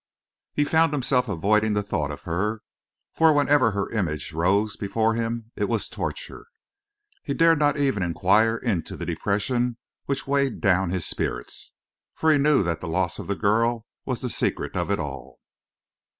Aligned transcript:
He 0.55 0.63
found 0.63 0.93
himself 0.93 1.29
avoiding 1.29 1.73
the 1.73 1.83
thought 1.83 2.09
of 2.09 2.23
her, 2.23 2.63
for 3.13 3.31
whenever 3.35 3.69
her 3.69 3.87
image 3.91 4.33
rose 4.33 4.75
before 4.75 5.13
him 5.13 5.51
it 5.55 5.69
was 5.69 5.87
torture. 5.87 6.47
He 7.21 7.35
dared 7.35 7.59
not 7.59 7.77
even 7.77 8.01
inquire 8.01 8.55
into 8.57 8.97
the 8.97 9.05
depression 9.05 9.77
which 10.07 10.25
weighed 10.25 10.59
down 10.59 10.89
his 10.89 11.05
spirits, 11.05 11.73
for 12.15 12.31
he 12.31 12.39
knew 12.39 12.63
that 12.63 12.81
the 12.81 12.87
loss 12.87 13.19
of 13.19 13.27
the 13.27 13.35
girl 13.35 13.85
was 14.03 14.21
the 14.21 14.29
secret 14.29 14.75
of 14.75 14.89
it 14.89 14.97
all. 14.97 15.39